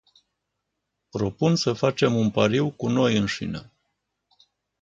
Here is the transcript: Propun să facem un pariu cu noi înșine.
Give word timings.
Propun 1.11 1.55
să 1.55 1.73
facem 1.73 2.15
un 2.15 2.31
pariu 2.31 2.69
cu 2.71 2.87
noi 2.87 3.17
înșine. 3.17 3.71